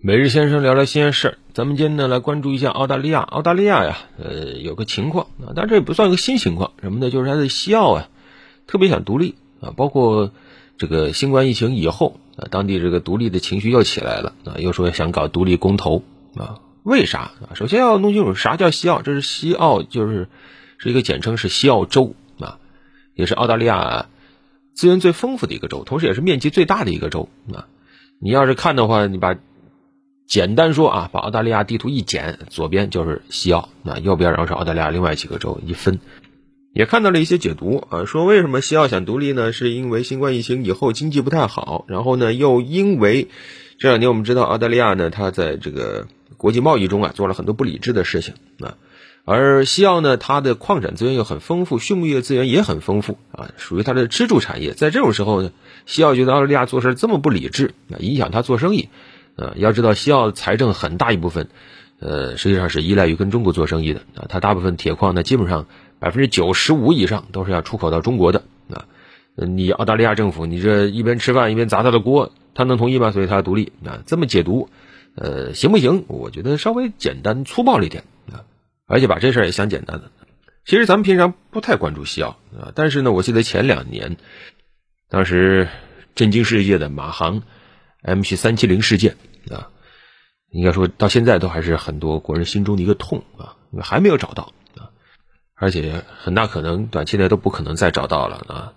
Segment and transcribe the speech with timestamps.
[0.00, 3.18] 每日先生聊聊新鲜事儿，咱们今天呢来关注一下澳大利亚。
[3.18, 7.10] 澳大利亚呀，呃，有个情况啊，但这也不算一个新情况，什么呢？
[7.10, 8.08] 就是它的西澳啊，
[8.68, 10.30] 特别想独立啊，包括
[10.76, 16.04] 这个新冠疫情以后啊，当地这个独立的情绪又起来了啊，又说想搞独立公投
[16.36, 16.60] 啊。
[16.84, 17.50] 为啥啊？
[17.54, 20.28] 首先要弄清楚啥叫西澳，这是西澳，就是
[20.78, 22.58] 是一个简称，是西澳州啊，
[23.16, 24.06] 也是澳大利亚
[24.74, 27.66] 资源最丰富的一个州，同时也是面积最大的一个州啊。
[28.20, 29.36] 你要是看的话，你把
[30.28, 36.00] 简单说啊，把澳大利亚地图一剪，左边就是西澳，那右边然后是澳大利亚另外几个州一分，
[36.74, 39.54] 也看到了一些解读啊，说为什么西澳想独立呢？
[39.54, 43.28] 是因为新冠疫情以后经济不太好，然后呢又因为
[43.78, 46.06] 这两年我们知道澳大利亚呢，它在这个
[46.36, 48.76] 国际贸易中啊做了很多不理智的事情啊，
[49.24, 54.74] 而西澳呢，它的矿产资源又很丰富，畜牧业资源也很丰富啊，属于它的支柱产业。
[54.74, 55.52] 在这种时候呢，
[55.86, 58.90] 西澳觉得澳大利亚做事这么不理智啊，影响它做生意。
[59.38, 61.48] 呃，要知道西澳财政很大一部分，
[62.00, 64.26] 呃，实际上是依赖于跟中国做生意的啊。
[64.28, 65.66] 它大部分铁矿呢，基本上
[66.00, 68.86] 百分之九十五以上都是要出口到中国的啊。
[69.36, 73.12] 你澳大利亚政府，你这一边吃饭一边砸他的锅，他能同意吗？
[73.12, 74.02] 所以他要独立啊。
[74.06, 74.68] 这么解读，
[75.14, 76.04] 呃，行不行？
[76.08, 78.02] 我觉得稍微简单粗暴了一点
[78.32, 78.42] 啊。
[78.86, 80.10] 而且把这事儿也想简单了。
[80.64, 84.16] 其实咱们平常不太关注西澳啊，但是呢，我记得前两年，
[85.08, 85.68] 当时
[86.16, 87.42] 震惊世界的马航
[88.16, 89.16] MH 三七零事件。
[89.50, 89.70] 啊，
[90.50, 94.90] 应该说到现在都还是很多国人心中的一个痛啊，因为还没有找到啊，
[95.54, 98.72] 而且很大可能短期内都不可能再找到了啊。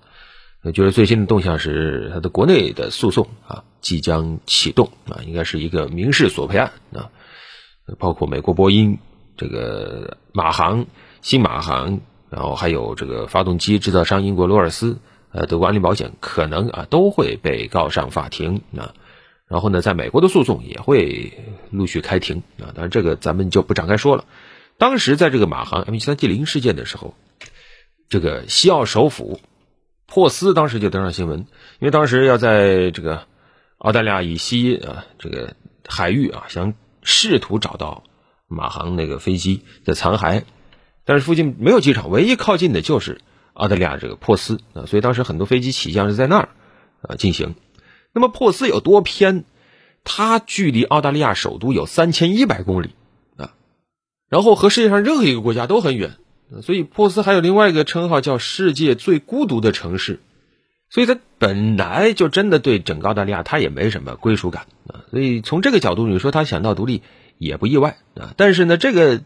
[0.73, 7.09] 就是最新的动向是，他的国内的诉讼啊即将启动啊，应该是一个民事索赔案啊，
[7.97, 8.99] 包括美国波音、
[9.35, 10.85] 这个马航、
[11.21, 14.99] 新马航，然后还有这个发动机制造商英国罗尔斯、
[15.31, 18.93] 呃德国安利保险，可能啊都会被告上法庭啊。
[19.51, 21.33] 然后呢，在美国的诉讼也会
[21.71, 24.23] 陆续开庭啊，当然这个咱们就不展开说了。
[24.77, 27.13] 当时在这个马航 MH370 事件的时候，
[28.07, 29.41] 这个西澳首府
[30.07, 31.39] 珀斯当时就登上新闻，
[31.79, 33.27] 因为当时要在这个
[33.77, 35.53] 澳大利亚以西啊这个
[35.85, 36.73] 海域啊，想
[37.03, 38.05] 试图找到
[38.47, 40.43] 马航那个飞机的残骸，
[41.03, 43.19] 但是附近没有机场，唯一靠近的就是
[43.51, 46.49] 澳大利亚这个珀斯啊，所以当时很多飞机起降是在那儿
[47.01, 47.55] 啊进行。
[48.13, 49.45] 那么珀斯有多偏？
[50.03, 52.91] 它距离澳大利亚首都有三千一百公里
[53.37, 53.53] 啊，
[54.29, 56.17] 然后和世界上任何一个国家都很远，
[56.61, 60.19] 所以珀斯还有另外一个称号叫世界最孤独的城市，
[60.89, 67.01] 所以它本来就真的对整个澳大利亚它也没什么归属感啊，所以从这个角度你说它想到独立
[67.37, 69.21] 也不意外啊，但是呢，这个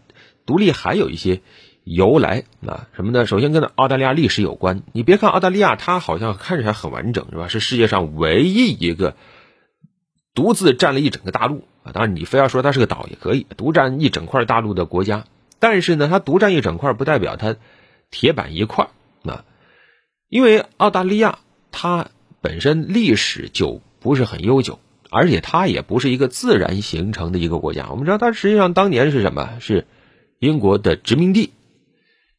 [0.46, 1.42] 独立还有一些。
[1.88, 3.28] 由来啊什么呢？
[3.28, 4.82] 首先跟澳大利亚历史有关。
[4.92, 7.48] 你别看澳大利亚，它好像看起来很完整，是吧？
[7.48, 9.16] 是世界上唯一一个
[10.36, 11.92] 独自占了一整个大陆啊。
[11.92, 15.26] 当然，你非要说它是个岛也可以，独占一整块大陆的国家。
[15.58, 17.56] 但是呢，它独占一整块不代表它
[18.12, 18.90] 铁板一块
[19.24, 19.46] 啊。
[20.30, 21.40] 因为澳大利亚
[21.72, 22.10] 它
[22.42, 24.80] 本身历史就不是很悠久，
[25.10, 27.88] 而且它也不是一个自然形成的一个国家。
[27.90, 29.58] 我们知道，它实际上当年是什么？
[29.60, 29.88] 是
[30.40, 31.54] 英国的殖民地。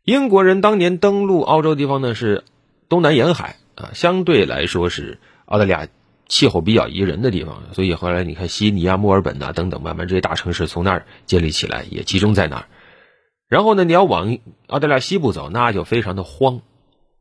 [0.04, 2.44] 英国人当年登陆澳洲地方呢是
[2.88, 5.88] 东南沿海啊，相对来说是澳大利亚
[6.28, 12.66] 气候比较宜人的地方，所以后来你看悉尼啊、墨尔本呐等等，慢慢这些大城市从那儿建立起来，也集中在那儿。
[13.48, 16.62] 然后呢，你要往澳大利亚西部走，那就非常的荒，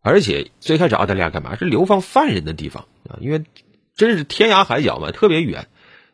[0.01, 3.17] 而且最开始澳大利亚干嘛是流放犯人的地方啊？
[3.21, 3.43] 因为
[3.95, 5.67] 真是天涯海角嘛，特别远，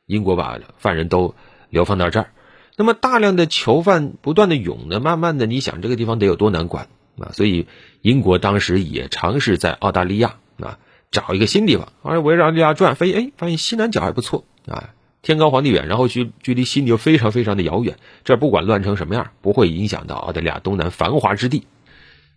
[0.05, 1.33] 英国把犯人都
[1.69, 2.31] 流放到这儿。
[2.75, 7.31] 那么大量的囚犯不断的涌呢，慢慢的，你想这个地方得有多难管啊？
[7.31, 7.67] 所以
[8.01, 10.77] 英国当时也尝试在澳大利亚啊
[11.11, 21.67] 找一个新地方，而围绕澳大利亚转，发现哎，发现西南角还不错啊，天高皇帝远，然后距距离悉尼又非常非常的遥远，这不管乱成什么样，不会影响到澳大利亚东南繁华之地，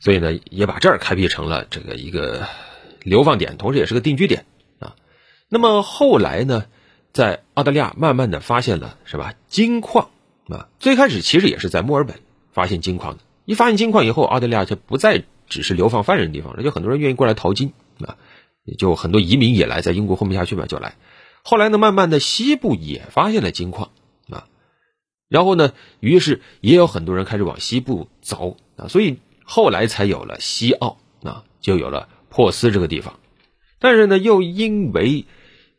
[0.01, 2.47] 所以呢，也把这儿开辟成了这个一个
[3.03, 4.45] 流放点，同时也是个定居点
[4.81, 4.97] 啊。
[5.49, 6.65] 那么后来呢，
[7.12, 10.11] 在澳大利亚慢慢的发现了是吧金矿。
[10.47, 12.17] 啊，最开始其实也是在墨尔本
[12.53, 13.23] 发现金矿的。
[13.47, 17.73] 一发现金矿以后，澳大利亚就不再只是流放犯人的地方了，就很多人愿意过来淘金
[18.06, 18.19] 啊，
[18.78, 20.96] 就很多移民也来，在英国混不下去嘛，就来。
[21.43, 23.90] 后来呢，慢慢的西部也发现了金矿
[24.31, 24.46] 啊，
[25.28, 33.19] 然后呢，于是也有很多人开始往西部走啊，所以后来才有了西澳啊，就有了珀斯这个地方。
[33.78, 35.26] 但是呢，又因为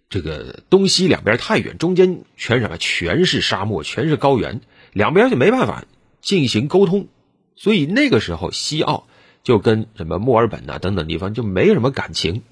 [0.07, 2.77] 这个东西两边太远，中间全什么？
[2.77, 4.61] 全是沙漠，全是高原，
[4.93, 5.83] 两边就没办法
[6.21, 7.07] 进行沟通，
[7.55, 9.07] 所以那个时候西澳
[9.43, 12.43] 就跟什么墨尔本呐等等地方就没什么感情，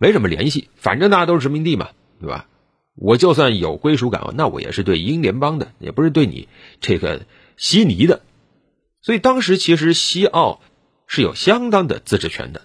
[0.00, 0.68] 没什么联系。
[0.74, 2.46] 反正大家都是殖民地嘛，对吧？
[2.96, 6.48] 我就算有归属感，那我也是对英联邦的，也不是对你
[6.80, 7.22] 这个
[7.56, 8.20] 悉尼的。
[9.00, 10.60] 所以当时其实西澳
[11.06, 12.62] 是有相当的自治权的，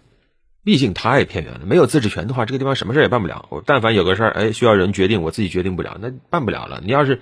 [0.63, 3.45] 毕竟太偏远了，没有自治权的话，这个地方什么事也办不了。
[3.49, 6.81] 我但凡有个事儿，哎，需要人决定，我自己决定不了，那办不了了。
[6.83, 7.21] 你要是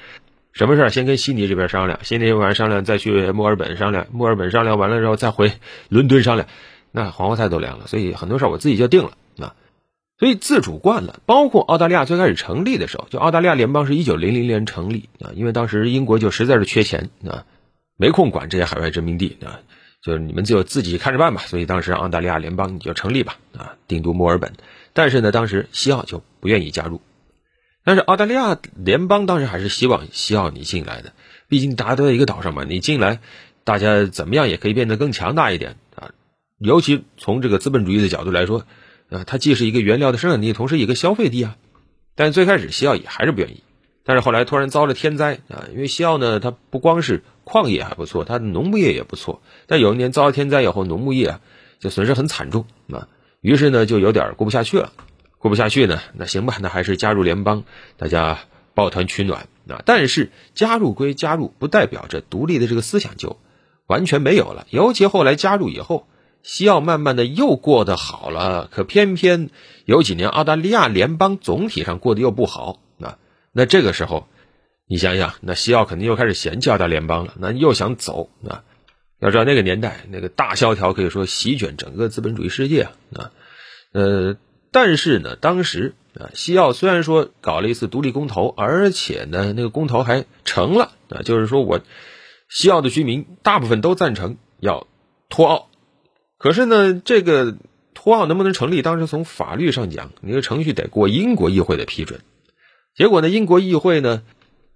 [0.54, 5.52] 什么事儿，先跟悉尼这边商量，悉尼这边商量，再去墨尔本商量，墨尔本商量完了之后再回
[5.90, 6.48] 伦敦商量，
[6.92, 7.86] 那黄花菜都凉了。
[7.88, 9.12] 所以很多事儿我自己就定了。
[10.24, 17.44] 所以自主惯了，包括澳大利亚最开始成立的时候，就澳大利亚联邦是一九零零年成立啊，因为当时英国就实在是缺钱啊。
[17.98, 19.60] 没空管这些海外殖民地啊，
[20.02, 21.42] 就是你们就自己看着办吧。
[21.42, 24.54] 所以当时澳大利亚联邦你就成立吧啊，定都墨尔本。
[24.94, 27.02] 但是呢，当时西澳就不愿意加入。
[27.84, 31.12] 但是澳大利亚联邦当时还是希望西澳你进来的，
[31.50, 33.20] 毕竟大家都在一个岛上嘛，你进来，
[33.66, 36.12] 大家怎么样也可以变得更强大一点啊。
[36.60, 38.66] 尤其从这个资本主义的角度来说，
[39.14, 41.56] 啊，它既是一个原料的生产地，同时一个消费地啊。
[42.16, 43.64] 但最开始西药也还是不愿意。
[44.04, 49.42] 但是后来突然遭了天灾啊，因为西药呢，它不光是矿业还不错，它的农牧业也不错。
[49.68, 51.42] 但有一年遭了天灾以后，农牧业啊
[51.80, 53.08] 就损失很惨重啊，
[53.40, 54.92] 于是呢就有点过不下去了。
[55.38, 57.64] 过不下去呢，那行吧，那还是加入联邦，
[57.98, 58.40] 大家
[58.74, 59.82] 抱团取暖啊。
[59.86, 63.38] 但是加入归加入，不代表着独立的这个思想就
[63.88, 64.68] 完全没有了。
[64.70, 66.08] 尤其后来加入以后，
[66.44, 69.50] 西澳慢慢的又过得好了，可偏偏
[69.86, 73.18] 有几年澳大利亚联邦总体上过得又不好啊。
[73.54, 74.28] 那这个时候，
[74.88, 78.64] 你想想，那西澳肯定又开始嫌弃澳大利亚联邦了，那又想走啊。
[79.20, 83.32] 要知道那个年代，那个大萧条可以说席卷整个资本主义世界啊啊。
[83.94, 84.36] 呃，
[84.70, 91.80] 但是呢，当时啊，西澳虽然说搞了一次独立公投，而且呢，那个公投还成了啊，就是说我
[92.50, 94.88] 西澳的居民大部分都赞成要
[95.30, 95.70] 脱澳。
[96.44, 97.56] 可是呢，这个
[97.94, 98.82] 脱澳能不能成立？
[98.82, 102.20] 当时从法律上讲，你的程序得过英国议会的批准。
[102.98, 104.24] 结果呢，英国议会呢，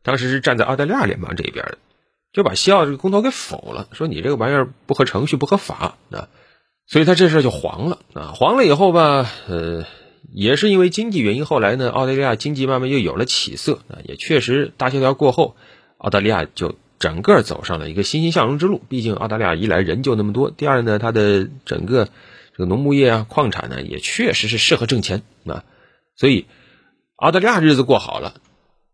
[0.02, 1.78] 当时是站在澳大利亚联邦这一边的，
[2.32, 6.30] 就把西澳这个公投给否了，说你这个玩意儿不合程序、不合法啊，
[6.88, 8.32] 所以他这事就黄了啊。
[8.34, 9.84] 黄了以后吧，呃，
[10.34, 15.58] 也是因为经济原因，后来呢，澳大利亚经济慢慢又有了起色啊，也确实大萧条过后，
[15.98, 18.82] 澳大利亚就整个走上了一个欣欣向荣之路。
[18.90, 22.06] 毕竟澳大利亚一来人就那么多，第二呢，它的整个
[22.54, 25.64] 这个农牧业啊、矿产呢，也确实是适合挣钱啊，
[26.16, 26.46] 所以。
[27.20, 28.36] 澳大利亚日子过好了，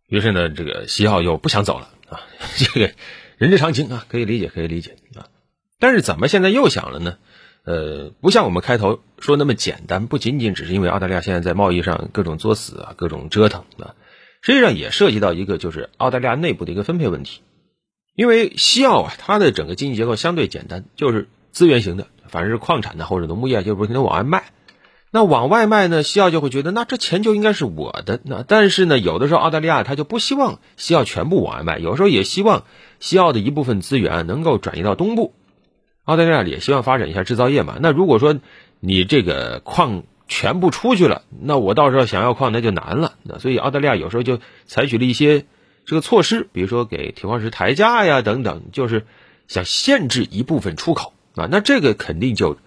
[0.07, 2.21] 于是呢，这个西澳又不想走了啊。
[2.55, 2.93] 这个
[3.37, 5.27] 人之常情啊，可以理解，可以理解啊。
[5.77, 7.17] 但是怎么现在又想了呢？
[7.65, 13.95] 呃，不像我们开头说那么简单，不仅仅只是因为澳大利亚现在在贸易上各种作死啊，各种折腾啊，
[14.41, 17.41] 实际上也涉及到一个就是澳大利亚内部的一个分配问题。
[18.15, 24.45] 因为西澳啊，它的整个经济结构相对简单，就是资源型的，反正是矿产的或者农牧业，就不停的往外卖。
[25.15, 26.01] 那往外卖呢？
[26.01, 28.19] 西澳就会觉得，那这钱就应该是我的。
[28.23, 32.63] 那但是呢，有的时候澳大利亚他就不希望西澳全部往外卖，有时候也希望
[32.99, 35.35] 西澳的一部分资源能够转移到东部。
[36.05, 37.77] 澳大利亚也希望发展一下制造业嘛。
[37.79, 38.39] 那如果说
[38.79, 43.13] 你这个矿全部出去了，那我到时候想要矿那就难了。
[43.21, 45.45] 那所以澳大利亚有时候就采取了一些
[45.85, 49.05] 这个措施，比如说给铁矿石抬价呀等等，就是
[49.47, 51.47] 想限制一部分出口啊。
[51.51, 52.57] 那这个肯定就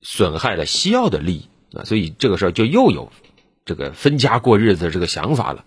[0.00, 1.48] 损害了西澳的利益。
[1.76, 3.10] 啊，所以这个事儿就又有
[3.64, 5.64] 这个分家过日子这个想法了。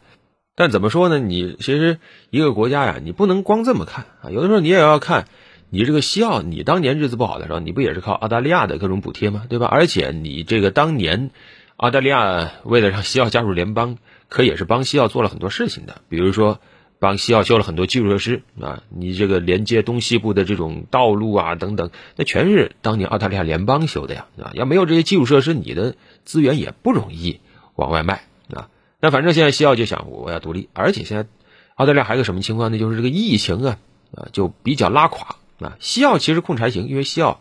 [0.55, 1.19] 但怎么说呢？
[1.19, 1.99] 你其实
[2.29, 4.31] 一个国家呀，你不能光这么看啊。
[4.31, 5.27] 有的时候你也要看，
[5.69, 9.43] 你这个西澳，你当年日子不好的时候，你不也是靠澳大利亚的各种补贴吗？
[9.49, 9.67] 对吧？
[9.67, 11.31] 而且你这个当年
[11.75, 13.97] 澳大利亚为了让西澳加入联邦，
[14.29, 16.59] 可也是帮西澳做了很多事情的，比如说。
[16.99, 24.49] 帮西澳修了很多基础设施啊，你这个连接东西部的这种道路啊等等，那全是当年澳大利亚联邦修的呀啊！
[24.55, 25.93] 要没有这些基础设施，你的
[26.25, 27.39] 资源也不容易
[27.75, 28.69] 往外卖啊。
[28.99, 31.27] 那反正现在西澳就想我要独立，而且现在
[31.75, 32.79] 澳大利亚还有个什么情况呢？
[32.79, 33.77] 就是这个疫情啊
[34.15, 35.77] 啊就比较拉垮啊。
[35.79, 37.39] 西澳其实控制还行，因为西澳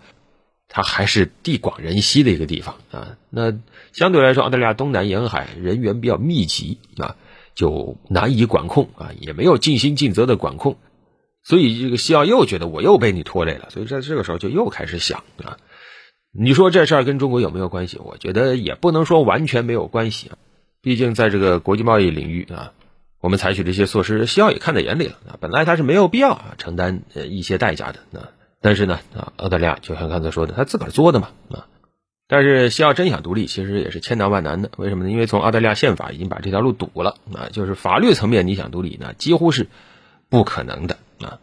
[0.68, 3.16] 它还是地广人稀的一个地方啊。
[3.30, 3.52] 那
[3.92, 7.16] 相对来说，澳大利亚东南沿海人员比较密集啊。
[7.56, 10.76] 就难以管控啊，也没有尽心尽责的管控，
[11.42, 15.56] 所以这个西澳又觉得我又被你拖累了，所以在这个时候就又开始想啊，
[16.38, 17.96] 你说这事儿跟中国有没有关系？
[17.96, 20.36] 我觉得也不能说完全没有关系啊，
[20.82, 22.74] 毕竟在这个国际贸易领域啊，
[23.22, 28.35] 我们采取这些措施，西澳也看在眼里了啊，本来他是没有必要啊承担呃一些代价的啊，
[28.66, 31.68] 但是呢啊，澳大利亚就像刚才说的，他自个儿作的嘛啊。
[32.26, 34.72] 但是西澳真想独立，其实也是千难万难的。
[34.76, 35.10] 为什么呢？
[35.12, 39.68] 因为从澳大利亚宪法已经把这条路堵了啊，就是法律层面你想独立，那几乎是
[40.28, 41.38] 不可能的啊。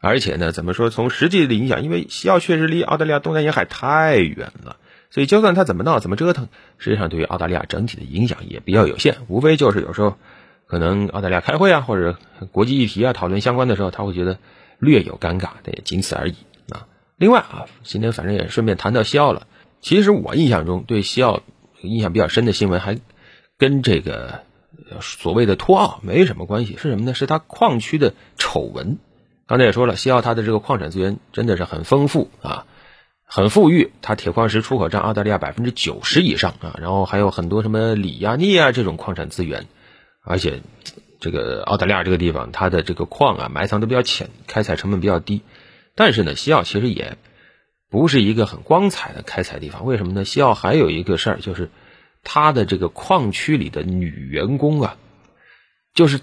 [0.00, 0.88] 而且呢，怎么说？
[0.88, 4.76] 从实际的影响，因为西澳确实离澳大利亚东南沿海太远了，
[5.10, 9.18] 所以就算他怎么闹、怎么折腾，实际上对于澳大利亚整体的影响也比较有限。
[9.28, 10.16] 无非就是有时候
[10.64, 12.16] 可能澳大利亚开会啊，或者
[12.52, 14.38] 国际议题啊讨论相关的时候，他会觉得
[14.78, 16.34] 略有尴尬，但也仅此而已
[16.70, 16.86] 啊。
[17.16, 19.46] 另外啊，今天反正也顺便谈到西澳了。
[19.80, 21.42] 其实我印象中对西澳
[21.80, 22.98] 印象比较深的新闻，还
[23.58, 24.42] 跟这个
[25.00, 27.14] 所谓的脱澳没什么关系，是什么呢？
[27.14, 28.98] 是它矿区的丑闻。
[29.46, 32.66] 刚才也说了，西澳它的这个矿产资源真的是很丰富啊。
[33.26, 39.66] 很富裕，它铁矿石出口占澳大利亚百分之九十以上啊，然后还有很多什么锂呀、镍啊这种矿产资源，
[40.22, 40.62] 而且
[41.20, 45.42] 这个澳大利亚这个地方，它的这个矿啊埋藏的比较浅，开采成本比较低。
[45.94, 47.16] 但是呢，西澳其实也
[47.90, 50.24] 不是一个很光彩的开采地方，为什么呢？
[50.24, 51.70] 西澳还有一个事儿，就是
[52.22, 54.96] 它的这个矿区里的女员工啊，
[55.94, 56.20] 就是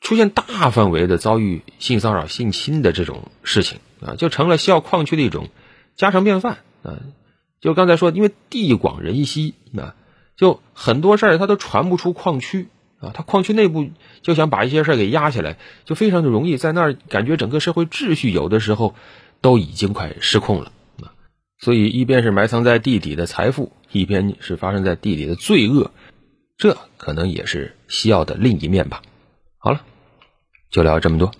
[0.00, 5.48] 出现大范围的遭遇性骚扰、性侵的这种事情啊，就成了西澳矿区的一种。
[5.96, 6.98] 家常便饭啊，
[7.60, 9.94] 就刚才说，因为地广人稀啊，
[10.36, 12.66] 就很多事儿它都传不出矿区
[13.04, 13.90] 啊，他矿区内部
[14.22, 18.94] 就想把一些事儿给压下来，就非常的容易，在那儿感觉整个社会秩序有的时候
[19.40, 21.12] 都已经快失控了啊，
[21.58, 25.90] 所以一边是埋藏在地底的财富，一边是发生在地底的罪恶，
[26.56, 29.02] 这可能也是西奥的另一面吧。
[29.58, 29.82] 好了，
[30.70, 31.32] 就聊这么多。